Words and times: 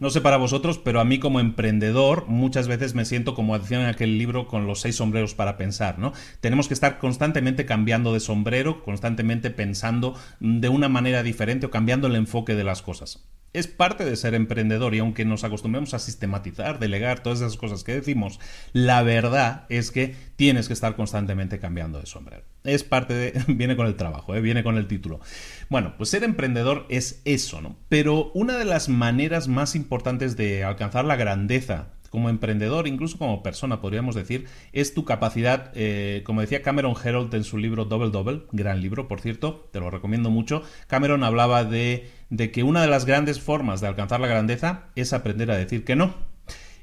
No 0.00 0.08
sé 0.08 0.22
para 0.22 0.38
vosotros, 0.38 0.78
pero 0.78 0.98
a 0.98 1.04
mí 1.04 1.18
como 1.18 1.40
emprendedor 1.40 2.26
muchas 2.26 2.68
veces 2.68 2.94
me 2.94 3.04
siento 3.04 3.34
como 3.34 3.58
decían 3.58 3.82
en 3.82 3.88
aquel 3.88 4.16
libro 4.16 4.48
con 4.48 4.66
los 4.66 4.80
seis 4.80 4.96
sombreros 4.96 5.34
para 5.34 5.58
pensar, 5.58 5.98
¿no? 5.98 6.14
Tenemos 6.40 6.68
que 6.68 6.74
estar 6.74 6.98
constantemente 6.98 7.66
cambiando 7.66 8.14
de 8.14 8.20
sombrero, 8.20 8.82
constantemente 8.82 9.50
pensando 9.50 10.14
de 10.40 10.70
una 10.70 10.88
manera 10.88 11.22
diferente 11.22 11.66
o 11.66 11.70
cambiando 11.70 12.06
el 12.06 12.16
enfoque 12.16 12.54
de 12.54 12.64
las 12.64 12.80
cosas 12.80 13.26
es 13.52 13.66
parte 13.66 14.04
de 14.04 14.16
ser 14.16 14.34
emprendedor 14.34 14.94
y 14.94 15.00
aunque 15.00 15.24
nos 15.24 15.44
acostumbremos 15.44 15.94
a 15.94 15.98
sistematizar, 15.98 16.78
delegar, 16.78 17.22
todas 17.22 17.40
esas 17.40 17.56
cosas 17.56 17.84
que 17.84 17.94
decimos, 17.94 18.38
la 18.72 19.02
verdad 19.02 19.66
es 19.68 19.90
que 19.90 20.14
tienes 20.36 20.68
que 20.68 20.74
estar 20.74 20.96
constantemente 20.96 21.58
cambiando 21.58 21.98
de 21.98 22.06
sombrero. 22.06 22.44
Es 22.64 22.84
parte 22.84 23.14
de... 23.14 23.44
viene 23.48 23.76
con 23.76 23.86
el 23.86 23.96
trabajo, 23.96 24.34
¿eh? 24.34 24.40
viene 24.40 24.62
con 24.62 24.76
el 24.76 24.86
título. 24.86 25.20
Bueno, 25.68 25.94
pues 25.96 26.10
ser 26.10 26.24
emprendedor 26.24 26.86
es 26.88 27.22
eso, 27.24 27.60
¿no? 27.60 27.76
Pero 27.88 28.30
una 28.34 28.56
de 28.56 28.64
las 28.64 28.88
maneras 28.88 29.48
más 29.48 29.74
importantes 29.74 30.36
de 30.36 30.64
alcanzar 30.64 31.04
la 31.04 31.16
grandeza 31.16 31.88
como 32.10 32.28
emprendedor, 32.28 32.86
incluso 32.86 33.16
como 33.18 33.42
persona, 33.42 33.80
podríamos 33.80 34.14
decir, 34.14 34.46
es 34.72 34.92
tu 34.94 35.04
capacidad, 35.04 35.70
eh, 35.74 36.22
como 36.24 36.40
decía 36.40 36.62
Cameron 36.62 36.94
Herold 37.02 37.34
en 37.34 37.44
su 37.44 37.56
libro 37.56 37.84
Double 37.84 38.10
Double, 38.10 38.42
gran 38.52 38.82
libro, 38.82 39.08
por 39.08 39.20
cierto, 39.20 39.68
te 39.72 39.80
lo 39.80 39.90
recomiendo 39.90 40.28
mucho. 40.30 40.62
Cameron 40.88 41.24
hablaba 41.24 41.64
de, 41.64 42.10
de 42.28 42.50
que 42.50 42.64
una 42.64 42.82
de 42.82 42.88
las 42.88 43.06
grandes 43.06 43.40
formas 43.40 43.80
de 43.80 43.86
alcanzar 43.86 44.20
la 44.20 44.26
grandeza 44.26 44.88
es 44.96 45.12
aprender 45.12 45.50
a 45.50 45.56
decir 45.56 45.84
que 45.84 45.96
no. 45.96 46.14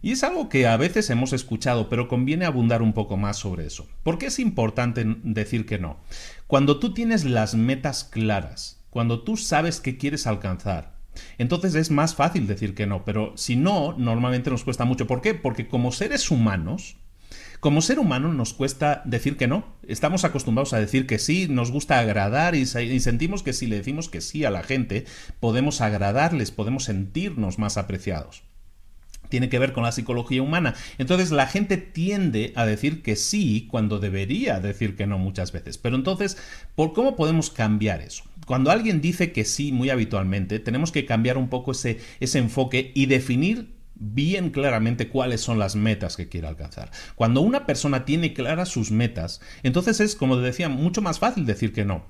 Y 0.02 0.12
es 0.12 0.24
algo 0.24 0.48
que 0.48 0.68
a 0.68 0.78
veces 0.78 1.10
hemos 1.10 1.34
escuchado, 1.34 1.90
pero 1.90 2.08
conviene 2.08 2.46
abundar 2.46 2.82
un 2.82 2.94
poco 2.94 3.18
más 3.18 3.38
sobre 3.38 3.66
eso. 3.66 3.88
¿Por 4.04 4.18
qué 4.18 4.28
es 4.28 4.40
importante 4.40 5.04
decir 5.24 5.66
que 5.66 5.80
no? 5.80 5.98
Cuando 6.46 6.80
tú 6.80 6.94
tienes 6.94 7.26
las 7.26 7.56
metas 7.56 8.04
claras, 8.04 8.86
cuando 8.90 9.24
tú 9.24 9.38
sabes 9.38 9.82
qué 9.82 9.98
quieres 9.98 10.28
alcanzar, 10.28 10.97
entonces 11.38 11.76
es 11.76 11.92
más 11.92 12.16
fácil 12.16 12.48
decir 12.48 12.76
que 12.76 12.88
no, 12.88 13.06
pero 13.06 13.34
si 13.36 13.56
no, 13.56 13.94
normalmente 13.98 14.50
nos 14.50 14.64
cuesta 14.64 14.86
mucho. 14.86 15.08
¿Por 15.08 15.22
qué? 15.22 15.34
Porque 15.34 15.68
como 15.68 15.92
seres 15.92 16.32
humanos, 16.32 16.98
como 17.60 17.82
ser 17.82 18.00
humano 18.00 18.34
nos 18.34 18.54
cuesta 18.54 19.02
decir 19.06 19.38
que 19.38 19.48
no. 19.48 19.66
Estamos 19.88 20.24
acostumbrados 20.24 20.74
a 20.74 20.80
decir 20.80 21.08
que 21.08 21.20
sí, 21.20 21.48
nos 21.50 21.72
gusta 21.72 22.00
agradar 22.00 22.56
y, 22.56 22.66
sentimos 22.66 23.44
que 23.44 23.54
si 23.54 23.68
le 23.68 23.78
decimos 23.78 24.10
que 24.10 24.22
sí 24.22 24.46
a 24.46 24.52
la 24.52 24.64
gente, 24.64 25.06
podemos 25.40 25.82
agradarles, 25.82 26.52
podemos 26.52 26.84
sentirnos 26.84 27.58
más 27.60 27.78
apreciados 27.78 28.44
tiene 29.30 29.50
que 29.50 29.60
ver 29.60 29.74
con 29.74 29.84
la 29.84 29.92
psicología 29.92 30.42
humana. 30.42 30.76
Entonces 30.98 31.32
la 31.32 31.48
gente 31.48 31.78
tiende 31.78 32.54
a 32.56 32.66
decir 32.66 33.02
que 33.02 33.16
sí 33.16 33.68
cuando 33.70 34.00
debería 34.00 34.60
decir 34.60 34.96
que 34.96 35.08
no 35.08 35.18
muchas 35.18 35.52
veces. 35.52 35.78
Pero 35.78 35.96
entonces, 35.96 36.38
¿por 36.76 36.94
cómo 36.94 37.16
podemos 37.16 37.50
cambiar 37.50 38.02
eso? 38.02 38.24
cuando 38.48 38.72
alguien 38.72 39.02
dice 39.02 39.34
que 39.34 39.44
sí 39.44 39.74
muy 39.74 39.90
habitualmente, 39.90 40.60
tenemos 40.60 40.94
que 40.94 41.06
cambiar 41.06 41.38
un 41.38 41.50
poco 41.50 41.74
ese, 41.74 42.00
ese 42.22 42.40
enfoque 42.40 42.94
y 42.96 43.06
definir 43.06 43.76
bien 43.96 44.52
claramente 44.52 45.10
cuáles 45.10 45.42
son 45.42 45.60
las 45.60 45.76
metas 45.76 46.16
que 46.16 46.30
quiere 46.30 46.48
alcanzar. 46.48 46.90
Cuando 47.16 47.42
una 47.42 47.66
persona 47.66 48.06
tiene 48.06 48.34
claras 48.34 48.70
sus 48.70 48.90
metas, 48.90 49.42
entonces 49.64 50.00
es, 50.00 50.16
como 50.16 50.38
decía, 50.38 50.70
mucho 50.70 51.02
más 51.02 51.20
fácil 51.20 51.46
decir 51.46 51.74
que 51.74 51.84
no. 51.84 52.06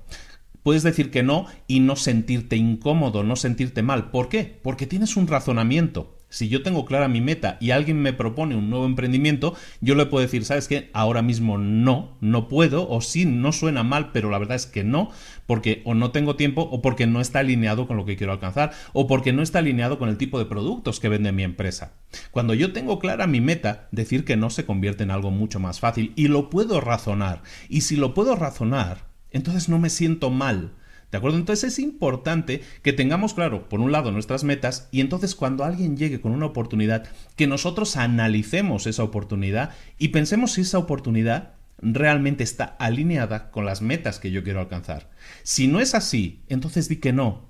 Puedes 0.62 0.84
decir 0.84 1.10
que 1.10 1.24
no 1.24 1.46
y 1.66 1.80
no 1.80 1.96
sentirte 1.96 2.56
incómodo, 2.56 3.24
no 3.24 3.34
sentirte 3.34 3.82
mal. 3.82 4.10
¿Por 4.10 4.28
qué? 4.28 4.60
Porque 4.62 4.86
tienes 4.86 5.16
un 5.16 5.26
razonamiento. 5.26 6.17
Si 6.30 6.48
yo 6.48 6.62
tengo 6.62 6.84
clara 6.84 7.08
mi 7.08 7.22
meta 7.22 7.56
y 7.58 7.70
alguien 7.70 8.02
me 8.02 8.12
propone 8.12 8.54
un 8.54 8.68
nuevo 8.68 8.84
emprendimiento, 8.84 9.54
yo 9.80 9.94
le 9.94 10.06
puedo 10.06 10.22
decir, 10.22 10.44
¿sabes 10.44 10.68
qué? 10.68 10.90
Ahora 10.92 11.22
mismo 11.22 11.56
no, 11.56 12.16
no 12.20 12.48
puedo, 12.48 12.88
o 12.88 13.00
sí, 13.00 13.24
no 13.24 13.52
suena 13.52 13.82
mal, 13.82 14.12
pero 14.12 14.30
la 14.30 14.38
verdad 14.38 14.56
es 14.56 14.66
que 14.66 14.84
no, 14.84 15.10
porque 15.46 15.80
o 15.86 15.94
no 15.94 16.10
tengo 16.10 16.36
tiempo 16.36 16.62
o 16.62 16.82
porque 16.82 17.06
no 17.06 17.22
está 17.22 17.38
alineado 17.38 17.86
con 17.86 17.96
lo 17.96 18.04
que 18.04 18.16
quiero 18.16 18.32
alcanzar, 18.32 18.72
o 18.92 19.06
porque 19.06 19.32
no 19.32 19.42
está 19.42 19.60
alineado 19.60 19.98
con 19.98 20.10
el 20.10 20.18
tipo 20.18 20.38
de 20.38 20.44
productos 20.44 21.00
que 21.00 21.08
vende 21.08 21.32
mi 21.32 21.44
empresa. 21.44 21.94
Cuando 22.30 22.52
yo 22.52 22.72
tengo 22.72 22.98
clara 22.98 23.26
mi 23.26 23.40
meta, 23.40 23.88
decir 23.90 24.26
que 24.26 24.36
no 24.36 24.50
se 24.50 24.66
convierte 24.66 25.04
en 25.04 25.10
algo 25.10 25.30
mucho 25.30 25.60
más 25.60 25.80
fácil 25.80 26.12
y 26.14 26.28
lo 26.28 26.50
puedo 26.50 26.80
razonar. 26.80 27.42
Y 27.70 27.82
si 27.82 27.96
lo 27.96 28.12
puedo 28.12 28.36
razonar, 28.36 29.06
entonces 29.30 29.68
no 29.68 29.78
me 29.78 29.88
siento 29.88 30.30
mal 30.30 30.72
¿De 31.10 31.16
acuerdo? 31.16 31.38
Entonces 31.38 31.72
es 31.72 31.78
importante 31.78 32.60
que 32.82 32.92
tengamos 32.92 33.32
claro, 33.32 33.68
por 33.68 33.80
un 33.80 33.92
lado, 33.92 34.12
nuestras 34.12 34.44
metas 34.44 34.88
y 34.90 35.00
entonces 35.00 35.34
cuando 35.34 35.64
alguien 35.64 35.96
llegue 35.96 36.20
con 36.20 36.32
una 36.32 36.46
oportunidad, 36.46 37.08
que 37.34 37.46
nosotros 37.46 37.96
analicemos 37.96 38.86
esa 38.86 39.04
oportunidad 39.04 39.70
y 39.98 40.08
pensemos 40.08 40.52
si 40.52 40.62
esa 40.62 40.78
oportunidad 40.78 41.54
realmente 41.80 42.44
está 42.44 42.64
alineada 42.64 43.50
con 43.50 43.64
las 43.64 43.80
metas 43.80 44.18
que 44.18 44.30
yo 44.30 44.42
quiero 44.42 44.60
alcanzar. 44.60 45.10
Si 45.44 45.66
no 45.66 45.80
es 45.80 45.94
así, 45.94 46.42
entonces 46.48 46.88
di 46.88 46.96
que 46.96 47.12
no. 47.12 47.48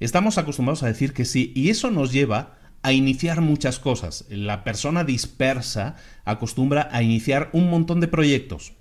Estamos 0.00 0.36
acostumbrados 0.36 0.82
a 0.82 0.88
decir 0.88 1.12
que 1.12 1.24
sí 1.24 1.52
y 1.56 1.70
eso 1.70 1.90
nos 1.90 2.12
lleva 2.12 2.58
a 2.82 2.92
iniciar 2.92 3.40
muchas 3.40 3.78
cosas. 3.78 4.26
La 4.28 4.64
persona 4.64 5.04
dispersa 5.04 5.96
acostumbra 6.24 6.88
a 6.92 7.02
iniciar 7.02 7.50
un 7.52 7.70
montón 7.70 8.00
de 8.00 8.08
proyectos. 8.08 8.74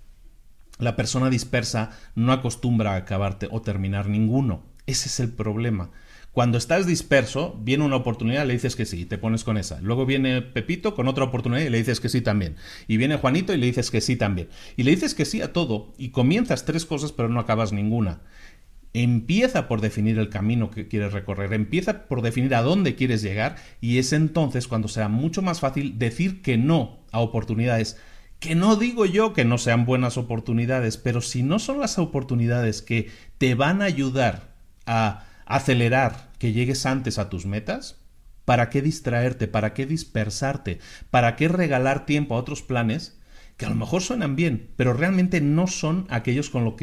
La 0.77 0.95
persona 0.95 1.29
dispersa 1.29 1.91
no 2.15 2.31
acostumbra 2.31 2.94
a 2.94 2.97
acabar 2.97 3.38
o 3.51 3.62
terminar 3.62 4.09
ninguno. 4.09 4.63
Ese 4.85 5.09
es 5.09 5.19
el 5.19 5.31
problema. 5.31 5.91
Cuando 6.38 6.59
estás 6.59 6.85
disperso, 6.85 7.59
viene 7.63 7.83
una 7.83 7.95
oportunidad, 7.95 8.45
le 8.45 8.53
dices 8.53 8.75
que 8.75 8.85
sí, 8.85 9.01
y 9.01 9.06
te 9.06 9.18
pones 9.18 9.44
con 9.44 9.57
esa. 9.57 9.81
Luego 9.81 10.06
viene 10.06 10.44
Pepito 10.44 10.94
con 10.94 11.07
otra 11.07 11.24
oportunidad 11.24 11.63
y 11.63 11.69
le 11.71 11.79
dices 11.79 12.00
que 12.00 12.09
sí 12.09 12.21
también. 12.21 12.57
Y 12.88 12.97
viene 12.97 13.18
Juanito 13.18 13.56
y 13.56 13.57
le 13.57 13.65
dices 13.65 13.89
que 13.89 14.01
sí 14.01 14.18
también. 14.18 14.47
Y 14.75 14.83
le 14.83 14.91
dices 14.91 15.15
que 15.15 15.25
sí 15.25 15.41
a 15.41 15.51
todo 15.51 15.95
y 15.97 16.09
comienzas 16.09 16.63
tres 16.63 16.85
cosas 16.85 17.12
pero 17.12 17.27
no 17.27 17.39
acabas 17.39 17.74
ninguna. 17.74 18.21
Empieza 18.94 19.68
por 19.68 19.81
definir 19.81 20.19
el 20.19 20.29
camino 20.29 20.69
que 20.69 20.88
quieres 20.88 21.12
recorrer, 21.12 21.53
empieza 21.53 22.06
por 22.06 22.21
definir 22.21 22.53
a 22.53 22.62
dónde 22.62 22.94
quieres 22.94 23.24
llegar 23.24 23.56
y 23.81 23.97
es 23.97 24.13
entonces 24.13 24.68
cuando 24.68 24.89
será 24.89 25.07
mucho 25.07 25.41
más 25.41 25.59
fácil 25.59 25.97
decir 25.97 26.44
que 26.44 26.56
no 26.59 27.00
a 27.12 27.19
oportunidades. 27.19 27.97
Que 28.39 28.56
no 28.56 28.75
digo 28.75 29.06
yo 29.06 29.34
que 29.34 29.45
no 29.45 29.57
sean 29.57 29.86
buenas 29.86 30.18
oportunidades, 30.18 30.98
pero 30.98 31.22
si 31.22 31.44
no 31.44 31.60
son 31.60 31.80
las 31.80 31.98
oportunidades 31.98 32.81
que 32.81 33.10
te 33.38 33.56
van 33.56 33.81
a 33.81 33.86
ayudar 33.86 34.54
a 34.86 35.25
acelerar 35.45 36.30
que 36.38 36.54
llegues 36.54 36.86
antes 36.86 37.18
a 37.18 37.30
tus 37.30 37.45
metas, 37.45 37.98
¿para 38.45 38.69
qué 38.69 38.81
distraerte? 38.81 39.48
¿Para 39.48 39.74
qué 39.74 39.86
dispersarte? 39.86 40.80
¿Para 41.10 41.36
qué 41.36 41.48
regalar 41.48 42.06
tiempo 42.06 42.36
a 42.36 42.39
otros 42.39 42.62
planes 42.62 43.18
que 43.57 43.66
a 43.66 43.69
lo 43.69 43.75
mejor 43.75 44.04
suenan 44.04 44.36
bien, 44.36 44.69
pero 44.75 44.94
realmente 44.94 45.42
no 45.42 45.66
son 45.66 46.06
aquellos 46.10 46.51
con, 46.51 46.75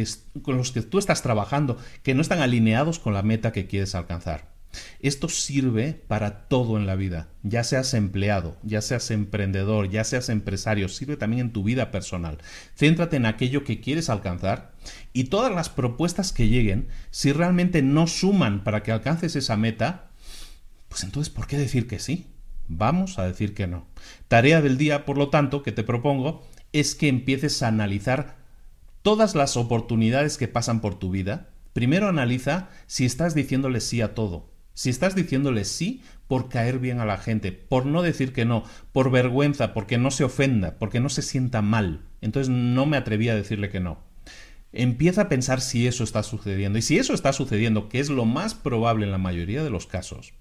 con 0.43 0.57
los 0.57 0.73
que 0.73 0.83
tú 0.83 0.99
estás 0.99 1.23
trabajando, 1.23 1.79
que 2.03 2.15
no 2.15 2.21
están 2.21 2.41
alineados 2.41 2.99
con 2.99 3.15
la 3.15 3.23
meta 3.23 3.53
que 3.53 3.69
quieres 3.69 3.95
alcanzar. 3.95 4.54
Esto 5.01 5.29
sirve 5.29 5.93
para 5.93 6.49
todo 6.49 6.77
en 6.77 6.87
la 6.87 6.97
vida, 6.97 7.29
ya 7.43 7.65
seas 7.65 7.95
empleado, 7.95 8.57
ya 8.63 8.81
seas 8.81 9.11
emprendedor, 9.11 9.89
ya 9.91 10.05
seas 10.05 10.29
empresario, 10.29 10.89
sirve 10.89 11.17
también 11.17 11.47
en 11.47 11.53
tu 11.53 11.63
vida 11.63 11.91
personal. 11.91 12.39
Céntrate 12.77 13.17
en 13.17 13.27
aquello 13.27 13.65
que 13.65 13.81
quieres 13.81 14.11
alcanzar 14.11 14.73
y 15.13 15.25
todas 15.25 15.55
las 15.55 15.69
propuestas 15.69 16.33
que 16.33 16.49
lleguen, 16.49 16.89
si 17.11 17.33
realmente 17.33 17.83
no 17.83 18.07
suman 18.07 18.65
para 18.65 18.83
que 18.83 18.93
alcances 18.93 19.37
esa 19.37 19.57
meta, 19.57 20.11
pues 20.89 21.05
entonces, 21.05 21.33
¿por 21.33 21.47
qué 21.47 21.59
decir 21.59 21.87
que 21.87 21.99
sí? 21.99 22.27
Vamos 22.69 23.19
a 23.19 23.27
decir 23.27 23.55
que 23.55 23.67
no. 23.67 23.87
Tarea 24.29 24.63
del 24.63 24.79
día, 24.79 25.05
por 25.05 25.19
lo 25.19 25.29
tanto, 25.29 25.63
que 25.63 25.73
te 25.73 25.83
propongo 25.83 26.47
es 26.73 26.95
que 26.95 27.09
empieces 27.09 27.63
a 27.63 27.69
analizar 27.69 28.37
todas 29.03 29.35
las 29.35 29.57
oportunidades 29.57 30.39
que 30.39 30.49
pasan 30.49 30.81
por 30.81 30.99
tu 30.99 31.11
vida. 31.11 31.51
Primero 31.73 32.09
analiza 32.09 32.71
si 32.87 33.05
estás 33.05 33.35
diciéndole 33.35 33.81
sí 33.81 34.01
a 34.01 34.15
todo. 34.15 34.54
Si 34.75 34.91
estás 34.91 35.15
diciéndole 35.15 35.65
sí 35.65 36.03
por 36.27 36.49
caer 36.49 36.81
bien 36.81 36.99
a 36.99 37.07
la 37.07 37.17
gente, 37.17 37.53
por 37.53 37.87
no 37.87 38.03
decir 38.03 38.33
que 38.33 38.45
no, 38.45 38.65
por 38.93 39.11
vergüenza, 39.11 39.73
porque 39.73 39.99
no 39.99 40.11
se 40.11 40.25
ofenda, 40.25 40.79
porque 40.79 41.01
no 41.01 41.09
se 41.09 41.23
sienta 41.23 41.63
mal. 41.63 42.03
Entonces 42.21 42.51
no 42.51 42.85
me 42.85 42.97
atreví 42.97 43.29
a 43.29 43.37
decirle 43.37 43.71
que 43.71 43.81
no. 43.81 43.99
Empieza 44.73 45.23
a 45.23 45.29
pensar 45.29 45.61
si 45.61 45.87
eso 45.87 46.03
está 46.03 46.25
sucediendo. 46.25 46.79
Y 46.79 46.83
si 46.83 46.99
eso 46.99 47.15
está 47.15 47.33
sucediendo, 47.33 47.89
que 47.89 48.01
es 48.01 48.11
lo 48.11 48.25
más 48.25 48.55
probable 48.55 49.07
en 49.07 49.13
la 49.13 49.19
mayoría 49.19 49.63
de 49.63 49.71
los 49.71 49.87
casos, 49.87 50.35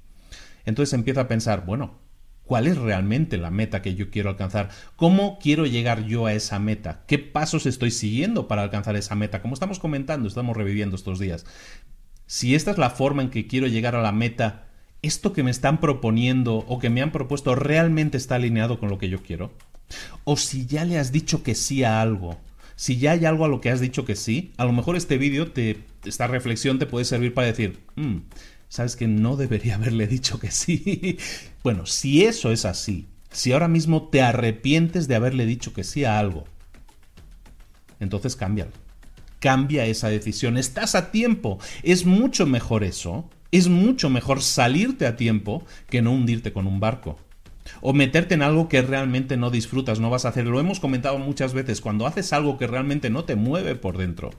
entonces 0.66 0.94
empieza 0.94 1.22
a 1.22 1.28
pensar, 1.28 1.66
bueno, 1.66 2.02
¿Cuál 2.46 2.68
es 2.68 2.78
realmente 2.78 3.38
la 3.38 3.52
meta 3.52 3.82
que 3.82 3.96
yo 3.96 4.10
quiero 4.10 4.30
alcanzar? 4.30 4.70
¿Cómo 4.98 5.40
quiero 5.40 5.66
llegar 5.66 6.04
yo 6.06 6.26
a 6.26 6.34
esa 6.34 6.60
meta? 6.60 7.06
¿Qué 7.08 7.18
pasos 7.18 7.66
estoy 7.66 7.90
siguiendo 7.90 8.50
para 8.50 8.64
alcanzar 8.64 8.98
esa 8.98 9.16
meta? 9.16 9.42
Como 9.42 9.54
estamos 9.54 9.80
comentando, 9.80 10.28
estamos 10.28 10.58
reviviendo 10.58 10.98
estos 10.98 11.20
días. 11.20 11.46
Si 12.26 12.56
esta 12.56 12.72
es 12.72 12.78
la 12.78 12.90
forma 12.90 13.22
en 13.22 13.30
que 13.30 13.48
quiero 13.48 13.68
llegar 13.68 13.96
a 13.96 14.02
la 14.02 14.12
meta, 14.12 14.68
¿esto 15.02 15.34
que 15.34 15.44
me 15.44 15.52
están 15.52 15.80
proponiendo 15.80 16.56
o 16.56 16.80
que 16.80 16.90
me 16.90 17.02
han 17.02 17.12
propuesto 17.12 17.56
realmente 17.56 18.18
está 18.18 18.36
alineado 18.36 18.80
con 18.80 18.90
lo 18.90 18.98
que 18.98 19.10
yo 19.10 19.22
quiero? 19.22 19.54
O 20.24 20.38
si 20.38 20.66
ya 20.66 20.86
le 20.86 20.98
has 20.98 21.12
dicho 21.12 21.44
que 21.44 21.56
sí 21.56 21.84
a 21.84 22.02
algo, 22.02 22.40
si 22.76 22.98
ya 22.98 23.12
hay 23.12 23.26
algo 23.26 23.46
a 23.46 23.48
lo 23.48 23.62
que 23.62 23.70
has 23.70 23.80
dicho 23.80 24.06
que 24.06 24.16
sí, 24.16 24.52
a 24.58 24.66
lo 24.66 24.74
mejor 24.74 24.96
este 24.96 25.18
vídeo, 25.18 25.52
esta 26.06 26.28
reflexión 26.28 26.80
te 26.80 26.86
puede 26.86 27.06
servir 27.06 27.34
para 27.34 27.48
decir, 27.48 27.80
mm, 27.96 28.18
sabes 28.70 28.96
que 28.96 29.08
no 29.08 29.36
debería 29.36 29.76
haberle 29.76 30.08
dicho 30.08 30.40
que 30.40 30.52
sí. 30.52 31.18
bueno, 31.64 31.86
si 31.86 32.26
eso 32.26 32.52
es 32.52 32.66
así, 32.66 33.08
si 33.32 33.52
ahora 33.52 33.68
mismo 33.68 34.10
te 34.10 34.22
arrepientes 34.22 35.08
de 35.08 35.16
haberle 35.16 35.46
dicho 35.46 35.74
que 35.74 35.84
sí 35.84 36.06
a 36.06 36.20
algo, 36.20 36.46
entonces 38.00 38.36
cámbialo. 38.36 38.83
Cambia 39.44 39.86
esa 39.88 40.08
decisión. 40.08 40.58
Estás 40.58 40.96
a 40.96 41.12
tiempo. 41.12 41.60
Es 41.84 42.06
mucho 42.06 42.46
mejor 42.46 42.86
eso. 42.86 43.30
Es 43.52 43.68
mucho 43.68 44.10
mejor 44.10 44.42
salirte 44.42 45.06
a 45.06 45.18
tiempo 45.18 45.66
que 45.90 46.02
no 46.02 46.14
hundirte 46.14 46.54
con 46.54 46.66
un 46.66 46.80
barco. 46.80 47.18
O 47.82 47.92
meterte 47.92 48.36
en 48.36 48.42
algo 48.42 48.70
que 48.70 48.82
realmente 48.82 49.36
no 49.36 49.52
disfrutas, 49.52 50.00
no 50.00 50.10
vas 50.10 50.24
a 50.24 50.30
hacer. 50.30 50.46
Lo 50.46 50.62
hemos 50.62 50.80
comentado 50.80 51.18
muchas 51.18 51.54
veces. 51.54 51.82
Cuando 51.82 52.08
haces 52.08 52.32
algo 52.32 52.58
que 52.58 52.68
realmente 52.68 53.10
no 53.10 53.26
te 53.26 53.36
mueve 53.36 53.76
por 53.76 53.98
dentro, 53.98 54.32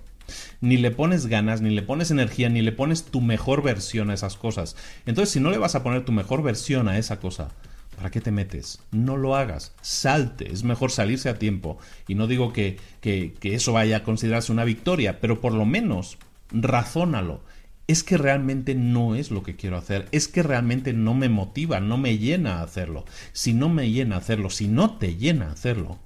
ni 0.62 0.78
le 0.78 0.90
pones 0.90 1.26
ganas, 1.26 1.60
ni 1.60 1.68
le 1.68 1.82
pones 1.82 2.10
energía, 2.10 2.48
ni 2.48 2.62
le 2.62 2.72
pones 2.72 3.04
tu 3.04 3.20
mejor 3.20 3.62
versión 3.62 4.08
a 4.08 4.14
esas 4.14 4.38
cosas. 4.38 4.74
Entonces, 5.04 5.34
si 5.34 5.38
no 5.38 5.50
le 5.50 5.58
vas 5.58 5.74
a 5.74 5.82
poner 5.82 6.06
tu 6.06 6.12
mejor 6.12 6.42
versión 6.42 6.88
a 6.88 6.96
esa 6.96 7.20
cosa, 7.20 7.50
¿para 7.96 8.10
qué 8.10 8.20
te 8.20 8.30
metes? 8.30 8.80
No 8.90 9.16
lo 9.16 9.36
hagas, 9.36 9.72
salte, 9.80 10.52
es 10.52 10.64
mejor 10.64 10.90
salirse 10.90 11.28
a 11.28 11.38
tiempo. 11.38 11.78
Y 12.08 12.14
no 12.14 12.26
digo 12.26 12.52
que, 12.52 12.78
que, 13.00 13.34
que 13.38 13.54
eso 13.54 13.72
vaya 13.72 13.98
a 13.98 14.02
considerarse 14.04 14.52
una 14.52 14.64
victoria, 14.64 15.20
pero 15.20 15.40
por 15.40 15.52
lo 15.52 15.64
menos 15.64 16.18
razónalo. 16.50 17.42
Es 17.86 18.02
que 18.02 18.16
realmente 18.16 18.74
no 18.74 19.14
es 19.14 19.30
lo 19.30 19.42
que 19.42 19.56
quiero 19.56 19.76
hacer, 19.76 20.08
es 20.10 20.26
que 20.26 20.42
realmente 20.42 20.94
no 20.94 21.12
me 21.12 21.28
motiva, 21.28 21.80
no 21.80 21.98
me 21.98 22.16
llena 22.16 22.62
hacerlo. 22.62 23.04
Si 23.32 23.52
no 23.52 23.68
me 23.68 23.90
llena 23.90 24.16
hacerlo, 24.16 24.48
si 24.48 24.68
no 24.68 24.96
te 24.96 25.16
llena 25.16 25.50
hacerlo, 25.50 25.98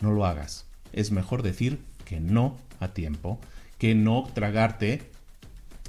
no 0.00 0.12
lo 0.12 0.26
hagas. 0.26 0.66
Es 0.92 1.10
mejor 1.10 1.42
decir 1.42 1.80
que 2.04 2.20
no 2.20 2.56
a 2.78 2.88
tiempo 2.88 3.40
que 3.78 3.94
no 3.94 4.26
tragarte 4.32 5.02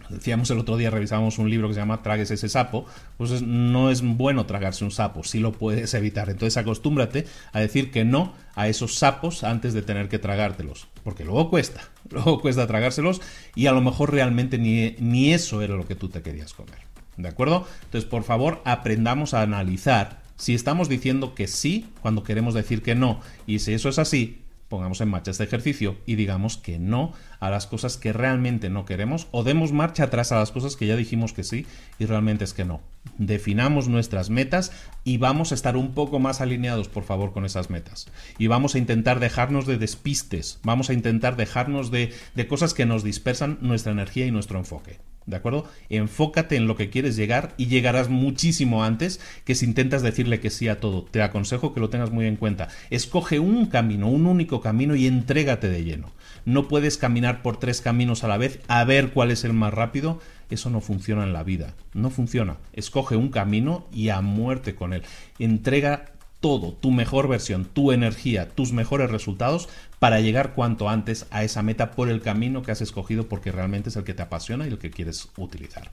decíamos 0.10 0.50
el 0.52 0.60
otro 0.60 0.78
día, 0.78 0.90
revisábamos 0.90 1.38
un 1.38 1.50
libro 1.50 1.68
que 1.68 1.74
se 1.74 1.80
llama 1.80 2.02
Tragues 2.02 2.32
ese 2.32 2.50
sapo, 2.50 2.86
pues 3.18 3.42
no 3.42 3.90
es 3.90 4.02
bueno 4.02 4.46
tragarse 4.46 4.84
un 4.84 4.92
sapo, 4.92 5.24
si 5.24 5.40
lo 5.40 5.52
puedes 5.52 5.94
evitar. 5.94 6.30
Entonces 6.30 6.58
acostúmbrate 6.58 7.26
a 7.54 7.60
decir 7.60 7.92
que 7.92 8.06
no 8.06 8.34
a 8.56 8.68
esos 8.68 8.96
sapos 8.96 9.44
antes 9.44 9.74
de 9.74 9.82
tener 9.82 10.10
que 10.10 10.20
tragártelos, 10.20 10.88
porque 11.04 11.26
luego 11.26 11.50
cuesta, 11.50 11.82
luego 12.10 12.42
cuesta 12.42 12.68
tragárselos 12.68 13.22
y 13.56 13.68
a 13.68 13.72
lo 13.72 13.82
mejor 13.82 14.12
realmente 14.12 14.58
ni, 14.58 14.96
ni 15.00 15.34
eso 15.34 15.62
era 15.62 15.76
lo 15.76 15.88
que 15.88 15.96
tú 15.96 16.10
te 16.10 16.22
querías 16.22 16.54
comer. 16.54 16.80
¿De 17.18 17.30
acuerdo? 17.30 17.66
Entonces, 17.86 18.10
por 18.10 18.24
favor, 18.24 18.62
aprendamos 18.66 19.34
a 19.34 19.42
analizar 19.42 20.22
si 20.38 20.54
estamos 20.54 20.90
diciendo 20.90 21.34
que 21.34 21.48
sí 21.48 21.88
cuando 22.02 22.24
queremos 22.24 22.54
decir 22.54 22.82
que 22.82 22.96
no. 22.96 23.22
Y 23.48 23.60
si 23.60 23.74
eso 23.74 23.90
es 23.90 24.00
así, 24.00 24.42
pongamos 24.68 25.02
en 25.02 25.10
marcha 25.10 25.32
este 25.32 25.44
ejercicio 25.44 25.98
y 26.06 26.16
digamos 26.16 26.58
que 26.58 26.80
no 26.80 27.14
a 27.40 27.50
las 27.50 27.68
cosas 27.68 27.98
que 27.98 28.14
realmente 28.14 28.70
no 28.70 28.86
queremos 28.86 29.28
o 29.32 29.44
demos 29.44 29.72
marcha 29.72 30.06
atrás 30.06 30.32
a 30.32 30.40
las 30.40 30.52
cosas 30.52 30.76
que 30.76 30.88
ya 30.88 30.96
dijimos 30.96 31.34
que 31.34 31.44
sí 31.44 31.66
y 32.00 32.06
realmente 32.06 32.44
es 32.44 32.54
que 32.54 32.66
no. 32.66 32.82
Definamos 33.18 33.88
nuestras 33.88 34.30
metas 34.30 34.72
y 35.04 35.18
vamos 35.18 35.52
a 35.52 35.56
estar 35.56 35.78
un 35.78 35.94
poco 35.94 36.20
más 36.20 36.42
alineados, 36.42 36.88
por 36.88 37.04
favor, 37.04 37.32
con 37.34 37.46
esas 37.46 37.70
metas. 37.70 38.08
Y 38.38 38.48
vamos 38.48 38.76
a 38.76 38.80
intentar 38.80 39.20
dejarnos 39.20 39.68
de 39.68 39.78
despistes, 39.78 40.60
vamos 40.64 40.90
a 40.90 40.94
intentar 40.94 41.36
dejarnos 41.36 41.92
de, 41.92 42.14
de 42.34 42.48
cosas 42.48 42.74
que 42.74 42.86
nos 42.86 43.04
dispersan 43.04 43.60
nuestra 43.62 43.92
energía 43.92 44.26
y 44.26 44.32
nuestro 44.32 44.58
enfoque. 44.58 45.00
¿De 45.26 45.38
acuerdo? 45.38 45.66
Enfócate 45.90 46.56
en 46.56 46.68
lo 46.68 46.76
que 46.76 46.92
quieres 46.92 47.16
llegar 47.16 47.56
y 47.58 47.66
llegarás 47.66 48.10
muchísimo 48.10 48.84
antes 48.84 49.20
que 49.44 49.56
si 49.56 49.66
intentas 49.66 50.04
decirle 50.04 50.40
que 50.40 50.52
sí 50.52 50.68
a 50.68 50.80
todo. 50.80 51.04
Te 51.04 51.24
aconsejo 51.24 51.74
que 51.74 51.80
lo 51.80 51.90
tengas 51.90 52.12
muy 52.12 52.28
en 52.28 52.36
cuenta. 52.36 52.68
Escoge 52.92 53.40
un 53.40 53.66
camino, 53.66 54.08
un 54.08 54.28
único 54.28 54.62
camino 54.62 54.96
y 54.96 55.08
entrégate 55.08 55.68
de 55.68 55.84
lleno. 55.84 56.12
No 56.46 56.68
puedes 56.68 56.98
caminar 56.98 57.42
por 57.42 57.58
tres 57.58 57.82
caminos 57.82 58.24
a 58.24 58.28
la 58.28 58.38
vez 58.38 58.60
a 58.68 58.84
ver 58.84 59.12
cuál 59.12 59.32
es 59.32 59.44
el 59.44 59.54
más 59.54 59.74
rápido. 59.74 60.20
Eso 60.52 60.70
no 60.70 60.80
funciona 60.80 61.24
en 61.24 61.34
la 61.34 61.44
vida. 61.44 61.74
No 61.94 62.12
funciona. 62.12 62.58
Escoge 62.74 63.16
un 63.16 63.30
camino 63.30 63.88
y 63.92 64.10
a 64.10 64.22
muerte 64.22 64.76
con 64.76 64.94
él. 64.94 65.02
Entrega 65.40 66.15
todo, 66.40 66.74
tu 66.74 66.92
mejor 66.92 67.28
versión, 67.28 67.66
tu 67.66 67.92
energía, 67.92 68.50
tus 68.50 68.72
mejores 68.72 69.10
resultados 69.10 69.70
para 70.00 70.20
llegar 70.20 70.54
cuanto 70.54 70.90
antes 70.90 71.26
a 71.32 71.44
esa 71.44 71.64
meta 71.64 71.92
por 71.92 72.10
el 72.10 72.22
camino 72.22 72.62
que 72.62 72.72
has 72.72 72.82
escogido 72.82 73.28
porque 73.28 73.52
realmente 73.52 73.90
es 73.90 73.96
el 73.96 74.04
que 74.04 74.14
te 74.14 74.22
apasiona 74.22 74.66
y 74.66 74.70
el 74.70 74.78
que 74.78 74.92
quieres 74.92 75.30
utilizar. 75.38 75.92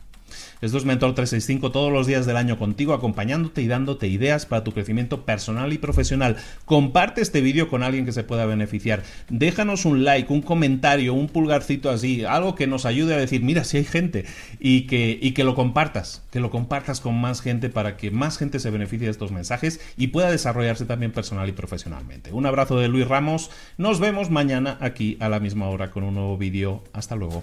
Esto 0.61 0.79
es 0.79 0.85
Mentor 0.85 1.15
365 1.15 1.73
todos 1.73 1.93
los 1.93 2.07
días 2.07 2.27
del 2.27 2.37
año 2.37 2.59
contigo, 2.59 2.95
acompañándote 2.95 3.63
y 3.63 3.67
dándote 3.67 4.09
ideas 4.09 4.47
para 4.47 4.65
tu 4.65 4.73
crecimiento 4.73 5.25
personal 5.25 5.73
y 5.73 5.79
profesional. 5.79 6.37
Comparte 6.65 7.21
este 7.21 7.41
vídeo 7.41 7.69
con 7.69 7.83
alguien 7.83 8.05
que 8.05 8.13
se 8.13 8.25
pueda 8.25 8.47
beneficiar. 8.47 9.03
Déjanos 9.29 9.85
un 9.85 10.05
like, 10.05 10.33
un 10.33 10.43
comentario, 10.43 11.15
un 11.15 11.29
pulgarcito 11.29 11.91
así, 11.91 12.25
algo 12.25 12.55
que 12.55 12.67
nos 12.67 12.87
ayude 12.87 13.15
a 13.15 13.19
decir, 13.19 13.43
mira, 13.43 13.65
si 13.65 13.79
hay 13.79 13.85
gente, 13.85 14.25
y 14.59 14.83
que, 14.83 15.19
y 15.21 15.33
que 15.33 15.45
lo 15.45 15.55
compartas, 15.55 16.23
que 16.31 16.41
lo 16.41 16.51
compartas 16.51 17.01
con 17.01 17.21
más 17.21 17.41
gente 17.41 17.69
para 17.69 17.97
que 17.97 18.11
más 18.11 18.39
gente 18.39 18.61
se 18.61 18.71
beneficie 18.71 19.07
de 19.07 19.13
estos 19.13 19.33
mensajes 19.33 19.81
y 19.97 20.09
pueda 20.09 20.31
desarrollarse 20.31 20.85
también 20.85 21.13
personal 21.13 21.49
y 21.49 21.53
profesionalmente. 21.53 22.33
Un 22.33 22.47
abrazo 22.47 22.79
de 22.79 22.89
Luis 22.89 23.09
Ramos, 23.09 23.51
nos 23.79 24.01
vemos 24.01 24.31
mañana 24.31 24.79
aquí 24.81 25.17
a 25.21 25.29
la 25.29 25.41
misma 25.41 25.69
hora 25.69 25.91
con 25.91 26.05
un 26.05 26.15
nuevo 26.15 26.37
vídeo. 26.39 26.83
Hasta 26.93 27.17
luego. 27.17 27.43